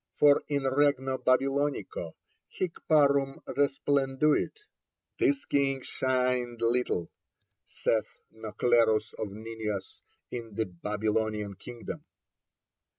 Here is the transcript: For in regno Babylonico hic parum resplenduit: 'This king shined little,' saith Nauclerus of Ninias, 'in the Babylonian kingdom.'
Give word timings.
For 0.17 0.41
in 0.47 0.63
regno 0.65 1.19
Babylonico 1.19 2.15
hic 2.47 2.71
parum 2.89 3.39
resplenduit: 3.49 4.61
'This 5.19 5.45
king 5.45 5.83
shined 5.83 6.59
little,' 6.63 7.11
saith 7.67 8.17
Nauclerus 8.35 9.13
of 9.19 9.29
Ninias, 9.31 9.99
'in 10.31 10.55
the 10.55 10.65
Babylonian 10.65 11.53
kingdom.' 11.53 12.03